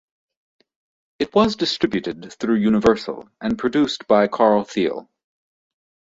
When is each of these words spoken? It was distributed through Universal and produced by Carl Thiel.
It 1.19 1.35
was 1.35 1.55
distributed 1.55 2.33
through 2.33 2.55
Universal 2.55 3.29
and 3.39 3.55
produced 3.55 4.07
by 4.07 4.27
Carl 4.27 4.63
Thiel. 4.63 5.07